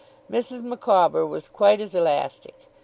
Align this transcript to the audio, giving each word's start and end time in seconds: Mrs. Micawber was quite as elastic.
Mrs. 0.31 0.63
Micawber 0.63 1.27
was 1.27 1.47
quite 1.47 1.79
as 1.79 1.93
elastic. 1.93 2.55